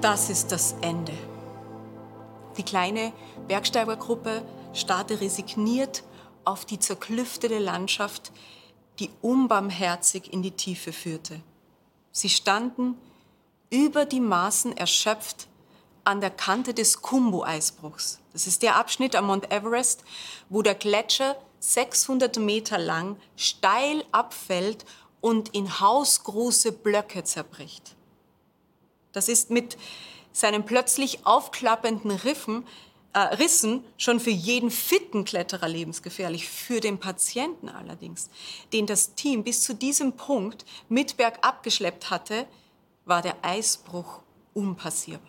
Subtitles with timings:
[0.00, 1.12] Das ist das Ende.
[2.56, 3.12] Die kleine
[3.48, 6.04] Bergsteigergruppe starrte resigniert
[6.46, 8.32] auf die zerklüftete Landschaft,
[8.98, 11.42] die unbarmherzig in die Tiefe führte.
[12.12, 12.96] Sie standen
[13.68, 15.48] über die Maßen erschöpft
[16.04, 18.20] an der Kante des Kumbu-Eisbruchs.
[18.32, 20.02] Das ist der Abschnitt am Mount Everest,
[20.48, 24.86] wo der Gletscher 600 Meter lang steil abfällt
[25.20, 27.96] und in hausgroße Blöcke zerbricht.
[29.12, 29.76] Das ist mit
[30.32, 32.66] seinen plötzlich aufklappenden Riffen,
[33.12, 38.30] äh, Rissen schon für jeden fitten Kletterer lebensgefährlich, für den Patienten allerdings,
[38.72, 42.46] den das Team bis zu diesem Punkt mit bergab geschleppt hatte,
[43.04, 44.20] war der Eisbruch
[44.54, 45.26] unpassierbar.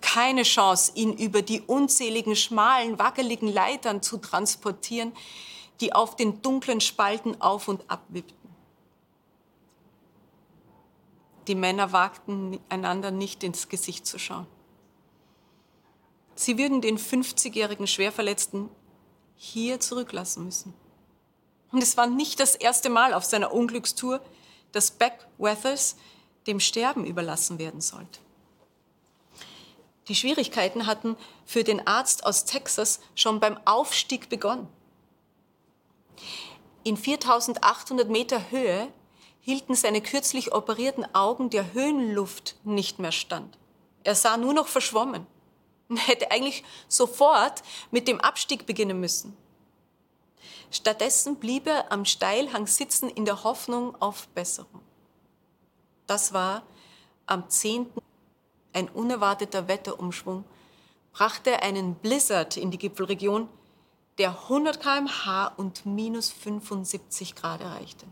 [0.00, 5.12] Keine Chance, ihn über die unzähligen schmalen, wackeligen Leitern zu transportieren,
[5.80, 8.37] die auf den dunklen Spalten auf und ab wippten.
[11.48, 14.46] Die Männer wagten einander nicht ins Gesicht zu schauen.
[16.34, 18.68] Sie würden den 50-jährigen Schwerverletzten
[19.34, 20.74] hier zurücklassen müssen.
[21.72, 24.20] Und es war nicht das erste Mal auf seiner Unglückstour,
[24.72, 25.96] dass Beck Weathers
[26.46, 28.20] dem Sterben überlassen werden sollte.
[30.08, 34.68] Die Schwierigkeiten hatten für den Arzt aus Texas schon beim Aufstieg begonnen.
[36.84, 38.92] In 4800 Meter Höhe
[39.48, 43.56] hielten seine kürzlich operierten Augen der Höhenluft nicht mehr stand.
[44.04, 45.26] Er sah nur noch verschwommen
[45.88, 49.34] und hätte eigentlich sofort mit dem Abstieg beginnen müssen.
[50.70, 54.82] Stattdessen blieb er am Steilhang sitzen in der Hoffnung auf Besserung.
[56.06, 56.62] Das war
[57.24, 57.86] am 10.
[58.74, 60.44] ein unerwarteter Wetterumschwung,
[61.14, 63.48] brachte einen Blizzard in die Gipfelregion,
[64.18, 68.04] der 100 km/h und minus 75 Grad erreichte.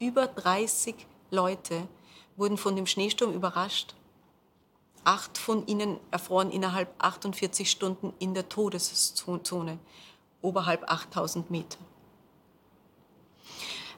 [0.00, 0.94] Über 30
[1.30, 1.86] Leute
[2.34, 3.94] wurden von dem Schneesturm überrascht.
[5.04, 9.78] Acht von ihnen erfroren innerhalb 48 Stunden in der Todeszone,
[10.40, 11.76] oberhalb 8000 Meter.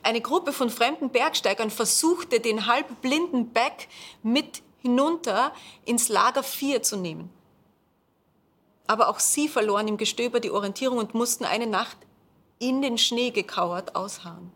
[0.03, 3.87] Eine Gruppe von fremden Bergsteigern versuchte, den halbblinden Beck
[4.25, 5.53] mit hinunter
[5.85, 7.31] ins Lager 4 zu nehmen.
[8.89, 11.99] Aber auch sie verloren im Gestöber die Orientierung und mussten eine Nacht
[12.59, 14.53] in den Schnee gekauert ausharren.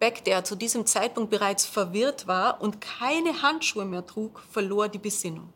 [0.00, 4.98] Beck, der zu diesem Zeitpunkt bereits verwirrt war und keine Handschuhe mehr trug, verlor die
[4.98, 5.52] Besinnung.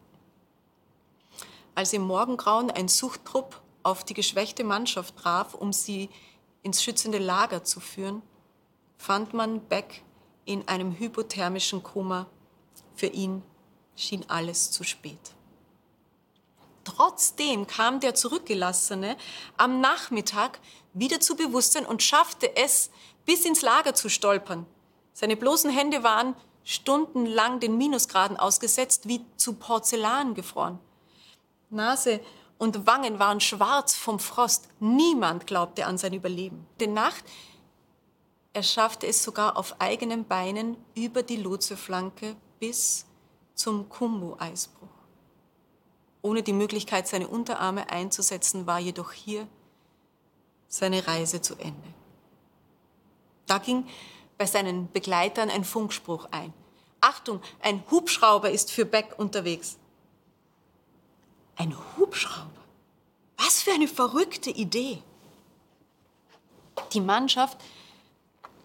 [1.74, 6.10] Als im Morgengrauen ein Suchtrupp auf die geschwächte Mannschaft traf, um sie
[6.62, 8.22] ins schützende Lager zu führen,
[8.98, 10.02] fand man Beck
[10.44, 12.26] in einem hypothermischen Koma.
[12.94, 13.42] Für ihn
[13.96, 15.34] schien alles zu spät.
[16.84, 19.16] Trotzdem kam der Zurückgelassene
[19.56, 20.60] am Nachmittag
[20.92, 22.90] wieder zu Bewusstsein und schaffte es,
[23.24, 24.66] bis ins Lager zu stolpern.
[25.12, 30.78] Seine bloßen Hände waren stundenlang den Minusgraden ausgesetzt, wie zu Porzellan gefroren.
[31.70, 32.20] Nase
[32.58, 34.68] und Wangen waren schwarz vom Frost.
[34.80, 36.66] Niemand glaubte an sein Überleben.
[36.80, 37.24] Den Nacht,
[38.52, 43.04] er schaffte es sogar auf eigenen Beinen über die Lotseflanke bis
[43.54, 44.88] zum Kumbu-Eisbruch.
[46.22, 49.46] Ohne die Möglichkeit, seine Unterarme einzusetzen, war jedoch hier
[50.68, 51.94] seine Reise zu Ende.
[53.46, 53.86] Da ging
[54.38, 56.52] bei seinen Begleitern ein Funkspruch ein.
[57.00, 59.76] Achtung, ein Hubschrauber ist für Beck unterwegs.
[61.56, 62.50] Ein Hubschrauber?
[63.36, 65.02] Was für eine verrückte Idee.
[66.92, 67.58] Die Mannschaft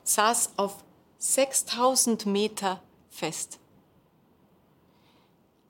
[0.04, 0.84] saß auf
[1.18, 3.60] 6000 Meter fest.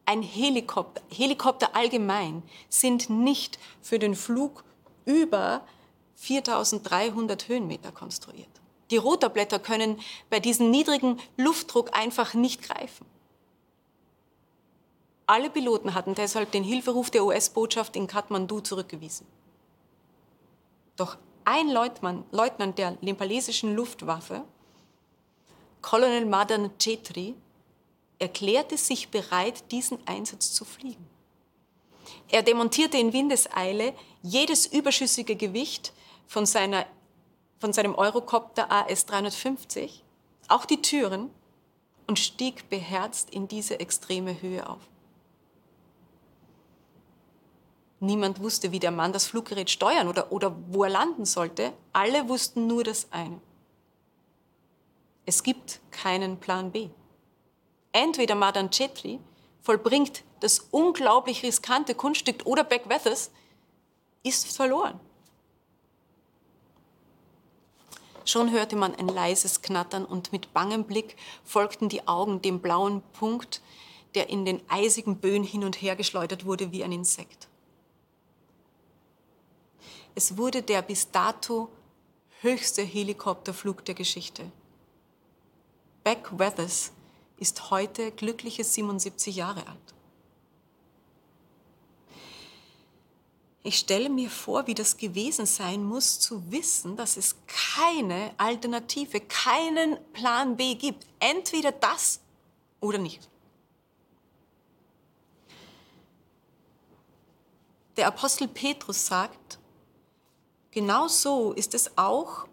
[0.06, 4.64] Ein Helikopter, Helikopter allgemein sind nicht für den Flug
[5.06, 5.66] über
[6.16, 8.50] 4300 Höhenmeter konstruiert.
[8.92, 10.00] Die Rotorblätter können
[10.30, 13.06] bei diesem niedrigen Luftdruck einfach nicht greifen.
[15.28, 19.28] Alle Piloten hatten deshalb den Hilferuf der US-Botschaft in Kathmandu zurückgewiesen.
[20.96, 24.44] Doch ein Leutnant, Leutnant der nepalesischen Luftwaffe,
[25.82, 27.36] Colonel Madan Chetri,
[28.18, 31.08] erklärte sich bereit, diesen Einsatz zu fliegen.
[32.28, 35.94] Er demontierte in Windeseile jedes überschüssige Gewicht
[36.28, 36.86] von seiner
[37.60, 40.02] von seinem Eurocopter AS-350
[40.48, 41.30] auch die Türen
[42.08, 44.82] und stieg beherzt in diese extreme Höhe auf.
[48.00, 51.74] Niemand wusste, wie der Mann das Fluggerät steuern oder, oder wo er landen sollte.
[51.92, 53.42] Alle wussten nur das eine.
[55.26, 56.90] Es gibt keinen Plan B.
[57.92, 59.20] Entweder Madan Chetri
[59.62, 63.32] vollbringt das unglaublich riskante Kunststück oder Beck Weathers
[64.24, 65.00] ist verloren.
[68.30, 73.02] Schon hörte man ein leises Knattern und mit bangem Blick folgten die Augen dem blauen
[73.14, 73.60] Punkt,
[74.14, 77.48] der in den eisigen Böen hin und her geschleudert wurde wie ein Insekt.
[80.14, 81.70] Es wurde der bis dato
[82.42, 84.52] höchste Helikopterflug der Geschichte.
[86.04, 86.92] Beck Weathers
[87.38, 89.96] ist heute glückliche 77 Jahre alt.
[93.70, 99.20] Ich stelle mir vor, wie das gewesen sein muss, zu wissen, dass es keine Alternative,
[99.20, 101.06] keinen Plan B gibt.
[101.20, 102.20] Entweder das
[102.80, 103.30] oder nicht.
[107.96, 109.60] Der Apostel Petrus sagt,
[110.72, 112.48] genau so ist es auch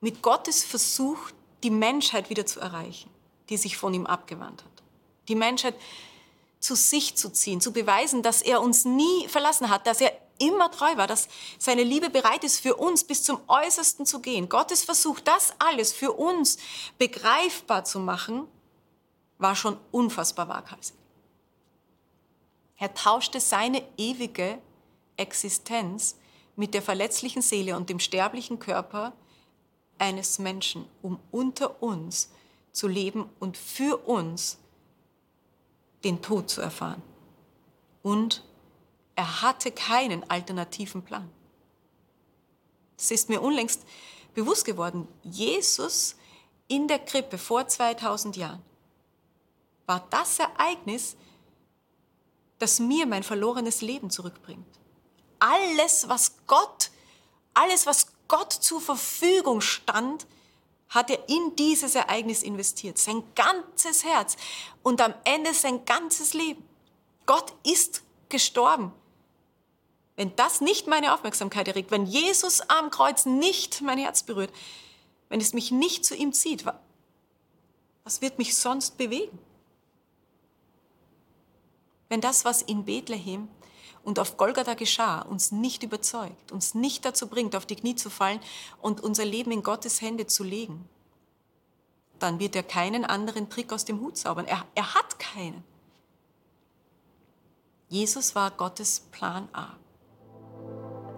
[0.00, 1.18] mit Gottes Versuch,
[1.64, 3.10] die Menschheit wieder zu erreichen,
[3.48, 4.82] die sich von ihm abgewandt hat.
[5.26, 5.74] Die Menschheit
[6.60, 10.70] zu sich zu ziehen, zu beweisen, dass er uns nie verlassen hat, dass er immer
[10.70, 14.48] treu war, dass seine Liebe bereit ist, für uns bis zum Äußersten zu gehen.
[14.48, 16.58] Gottes Versuch, das alles für uns
[16.98, 18.46] begreifbar zu machen,
[19.38, 20.96] war schon unfassbar waghalsig.
[22.78, 24.58] Er tauschte seine ewige
[25.16, 26.16] Existenz
[26.56, 29.12] mit der verletzlichen Seele und dem sterblichen Körper
[29.98, 32.30] eines Menschen, um unter uns
[32.72, 34.58] zu leben und für uns
[36.06, 37.02] den Tod zu erfahren.
[38.02, 38.44] Und
[39.16, 41.28] er hatte keinen alternativen Plan.
[42.96, 43.82] Es ist mir unlängst
[44.32, 46.14] bewusst geworden, Jesus
[46.68, 48.62] in der Krippe vor 2000 Jahren
[49.86, 51.16] war das Ereignis,
[52.58, 54.66] das mir mein verlorenes Leben zurückbringt.
[55.38, 56.90] Alles, was Gott,
[57.54, 60.26] alles, was Gott zur Verfügung stand,
[60.88, 62.98] hat er in dieses Ereignis investiert.
[62.98, 64.36] Sein ganzes Herz
[64.82, 66.64] und am Ende sein ganzes Leben.
[67.26, 68.92] Gott ist gestorben.
[70.14, 74.50] Wenn das nicht meine Aufmerksamkeit erregt, wenn Jesus am Kreuz nicht mein Herz berührt,
[75.28, 76.64] wenn es mich nicht zu ihm zieht,
[78.04, 79.38] was wird mich sonst bewegen?
[82.08, 83.48] Wenn das, was in Bethlehem
[84.06, 88.08] und auf Golgatha geschah, uns nicht überzeugt, uns nicht dazu bringt, auf die Knie zu
[88.08, 88.38] fallen
[88.80, 90.88] und unser Leben in Gottes Hände zu legen,
[92.20, 94.46] dann wird er keinen anderen Trick aus dem Hut zaubern.
[94.46, 95.64] Er, er hat keinen.
[97.88, 99.70] Jesus war Gottes Plan A.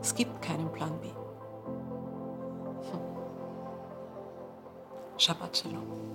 [0.01, 1.09] Es gibt keinen Plan B.
[1.09, 3.01] Hm.
[5.19, 6.09] Shabbat Shalom.